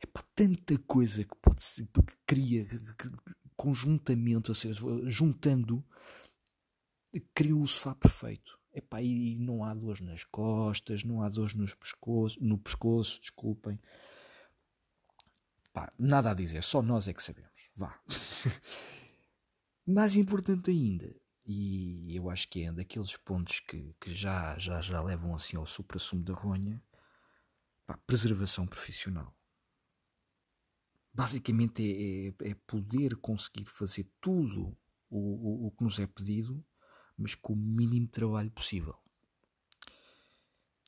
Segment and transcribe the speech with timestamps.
[0.00, 2.66] É para tanta coisa que pode ser, que cria
[3.54, 5.84] conjuntamente, ou seja, juntando,
[7.20, 8.58] cria o sofá perfeito.
[8.72, 13.78] Epá, e não há dores nas costas, não há dores nos pescoço, no pescoço, desculpem.
[15.98, 17.70] Nada a dizer, só nós é que sabemos.
[17.74, 18.00] Vá.
[19.86, 21.14] Mais importante ainda,
[21.46, 25.66] e eu acho que é daqueles pontos que, que já, já, já levam assim ao
[25.66, 26.82] supra-sumo da ronha,
[28.06, 29.36] preservação profissional.
[31.12, 34.76] Basicamente é, é, é, poder conseguir fazer tudo
[35.08, 36.64] o, o, o que nos é pedido,
[37.16, 38.96] mas com o mínimo trabalho possível.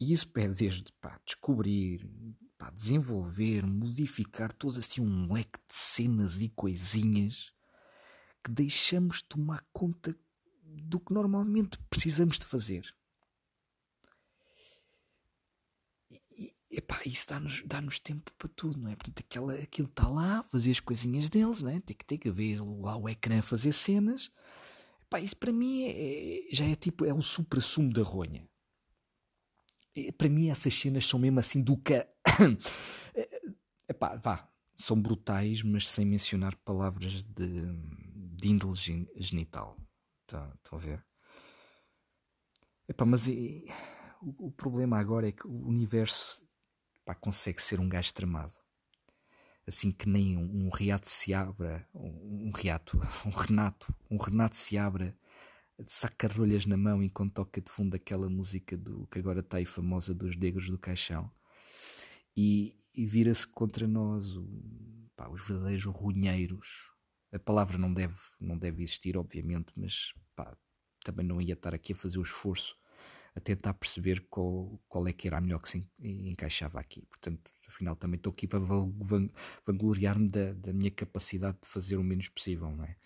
[0.00, 2.08] E isso pede desde pá, descobrir,
[2.56, 7.52] pá, desenvolver, modificar todo assim um leque de cenas e coisinhas
[8.42, 10.16] que deixamos tomar conta
[10.62, 12.94] do que normalmente precisamos de fazer.
[16.30, 18.94] E, epá, isso dá-nos dá -nos tempo para tudo, não é?
[18.94, 21.80] Portanto, aquela, aquilo está lá, fazer as coisinhas deles, não é?
[21.80, 24.30] Tem que ter que ver lá o ecrã fazer cenas.
[25.08, 28.46] Epá, isso para mim é, é, já é tipo, é o supra-sumo da ronha.
[29.96, 32.06] É, para mim essas cenas são mesmo assim do que...
[33.88, 34.46] Epá, vá,
[34.76, 37.64] são brutais, mas sem mencionar palavras de,
[38.36, 38.76] de índole
[39.16, 39.78] genital.
[40.26, 41.02] Tá, estão a ver?
[42.86, 43.64] Epá, mas e,
[44.20, 46.42] o, o, problema agora é que o universo
[47.02, 48.52] pá, consegue ser um gajo tramado.
[49.68, 54.56] Assim que nem um, um Reato se abra, um, um Reato, um Renato, um Renato
[54.56, 55.16] se abra
[55.78, 59.66] de saca-rolhas na mão enquanto toca de fundo aquela música do que agora está aí
[59.66, 61.30] famosa dos negros do caixão
[62.36, 66.88] e, e vira-se contra nós o, pá, os verdadeiros runheiros
[67.32, 70.56] a palavra não deve, não deve existir, obviamente, mas pá,
[71.04, 72.76] também não ia estar aqui a fazer o esforço
[73.34, 77.06] a tentar perceber qual, qual é que era a melhor que se encaixava aqui.
[77.06, 78.58] Portanto, afinal, também estou aqui para
[79.64, 82.96] vangloriar-me da, da minha capacidade de fazer o menos possível, não é?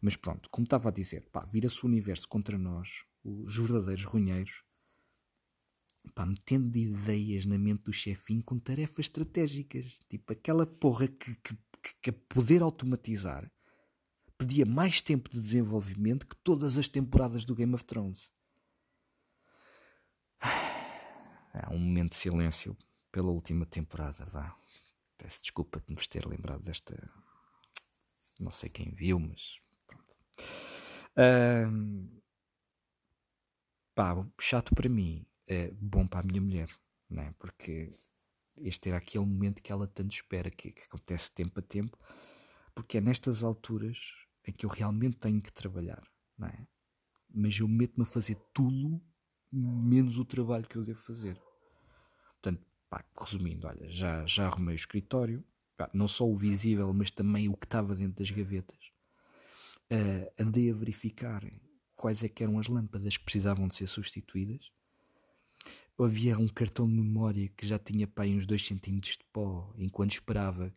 [0.00, 4.62] Mas pronto, como estava a dizer, pá, vira-se o universo contra nós, os verdadeiros runheiros,
[6.14, 11.56] pá, metendo ideias na mente do chefinho com tarefas estratégicas, tipo aquela porra que, que,
[12.00, 13.50] que poder automatizar
[14.38, 18.32] pedia mais tempo de desenvolvimento que todas as temporadas do Game of Thrones.
[20.40, 22.76] Há um momento de silêncio
[23.12, 24.56] pela última temporada, vá.
[25.18, 26.96] Peço desculpa de me ter lembrado desta.
[28.40, 30.16] Não sei quem viu, mas pronto.
[33.94, 36.68] Pá, chato para mim, é bom para a minha mulher,
[37.08, 37.32] não é?
[37.38, 37.92] Porque
[38.56, 41.98] este era aquele momento que ela tanto espera, que, que acontece tempo a tempo,
[42.74, 43.98] porque é nestas alturas
[44.46, 46.02] em que eu realmente tenho que trabalhar,
[46.36, 46.66] não é?
[47.28, 49.00] Mas eu meto-me a fazer tudo
[49.52, 51.38] menos o trabalho que eu devo fazer.
[52.92, 55.42] Pá, resumindo, olha, já, já arrumei o escritório,
[55.78, 58.92] pá, não só o visível, mas também o que estava dentro das gavetas.
[59.90, 61.42] Uh, andei a verificar
[61.96, 64.70] quais é que eram as lâmpadas que precisavam de ser substituídas.
[65.98, 70.10] Havia um cartão de memória que já tinha pá, uns 2 cm de pó, enquanto
[70.10, 70.70] esperava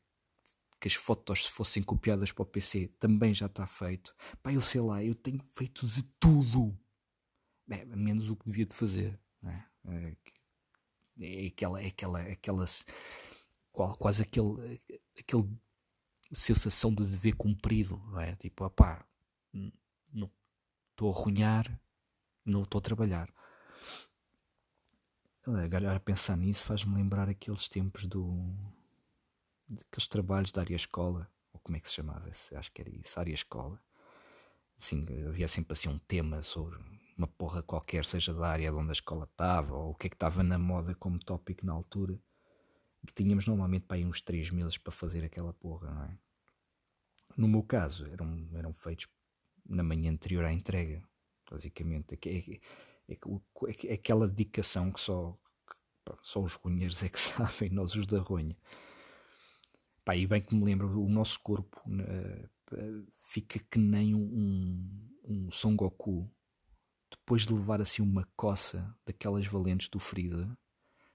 [0.79, 4.15] que as fotos fossem copiadas para o PC, também já está feito.
[4.41, 6.79] Pá, eu sei lá, eu tenho feito de tudo.
[7.69, 9.19] É, menos o que devia de fazer.
[9.44, 9.63] É?
[9.89, 10.15] é?
[11.19, 12.65] É, aquela, é aquela, aquela
[13.71, 14.81] quase aquele,
[15.17, 15.50] aquele
[16.31, 18.35] sensação de dever cumprido, não é?
[18.35, 19.06] Tipo, opá,
[20.12, 20.29] não
[20.91, 21.79] estou a arrunhar,
[22.44, 23.33] não estou a trabalhar.
[25.45, 28.51] Agora pensar nisso faz-me lembrar aqueles tempos do
[29.88, 32.29] aqueles trabalhos da área escola, ou como é que se chamava?
[32.29, 33.79] Acho que era isso, área escola.
[34.77, 36.79] Assim, havia sempre assim um tema sobre
[37.17, 40.15] uma porra qualquer, seja da área onde a escola estava, ou o que é que
[40.15, 42.19] estava na moda como tópico na altura,
[43.06, 46.17] que tínhamos normalmente para aí uns 3 meses para fazer aquela porra, não é?
[47.38, 49.07] No meu caso, eram, eram feitos
[49.65, 51.03] na manhã anterior à entrega,
[51.50, 52.17] basicamente.
[52.25, 52.59] É, é,
[53.13, 58.07] é, é aquela dedicação que só, que, só os runheiros é que sabem, nós os
[58.07, 58.56] da ronha.
[60.03, 65.51] Pá, e bem que me lembro, o nosso corpo uh, fica que nem um, um
[65.51, 66.29] Son Goku
[67.12, 70.57] depois de levar assim uma coça daquelas valentes do Freeza.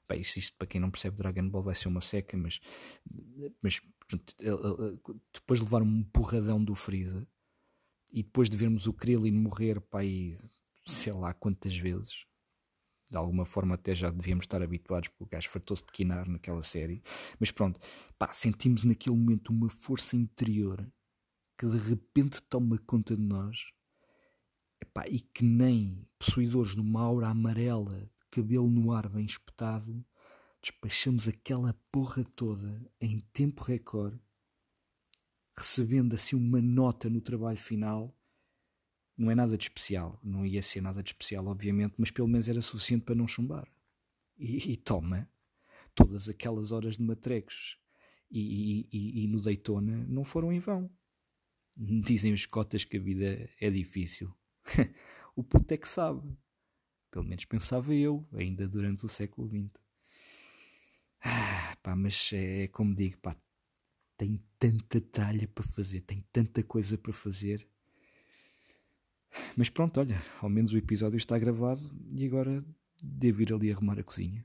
[0.09, 2.61] Bem, isto, isto, para quem não percebe Dragon Ball vai ser uma seca, mas,
[3.63, 3.81] mas
[5.33, 7.27] depois de levar um porradão do Freeza
[8.13, 10.35] e depois de vermos o Krillin morrer para aí,
[10.85, 12.25] sei lá quantas vezes,
[13.09, 16.63] de alguma forma até já devíamos estar habituados porque o gajo fartou-se de quinar naquela
[16.63, 17.03] série,
[17.39, 17.81] mas pronto,
[18.19, 20.85] pá, sentimos naquele momento uma força interior
[21.57, 23.71] que de repente toma conta de nós
[24.91, 30.05] Epá, e que nem possuidores de uma aura amarela, cabelo no ar bem espetado,
[30.61, 34.21] despachamos aquela porra toda em tempo recorde,
[35.57, 38.13] recebendo assim uma nota no trabalho final.
[39.17, 42.49] Não é nada de especial, não ia ser nada de especial, obviamente, mas pelo menos
[42.49, 43.73] era suficiente para não chumbar.
[44.37, 45.31] E, e toma,
[45.95, 47.79] todas aquelas horas de matrecos
[48.29, 50.91] e, e, e, no Daytona não foram em vão.
[51.77, 54.35] Dizem os cotas que a vida é difícil.
[55.37, 56.23] o puto é que sabe.
[57.11, 59.71] Pelo menos pensava eu, ainda durante o século XX.
[61.23, 63.37] Ah, pá, mas é, é como digo, pá,
[64.17, 67.67] tem tanta tralha para fazer, tem tanta coisa para fazer.
[69.57, 71.81] Mas pronto, olha, ao menos o episódio está gravado
[72.15, 72.65] e agora
[73.03, 74.45] devo ir ali arrumar a cozinha.